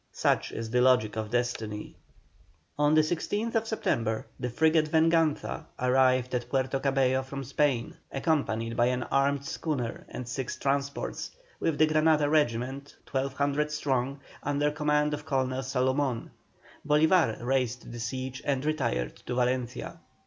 [0.13, 1.93] Such is the logic of Destiny!
[2.75, 8.87] On the 16th September the frigate Venganza arrived at Puerto Cabello from Spain, accompanied by
[8.87, 11.29] an armed schooner and six transports,
[11.59, 16.31] with the Granada regiment, 1,200 strong, under command of Colonel Salomón.
[16.87, 19.99] Bolívar raised the siege and retired to Valencia.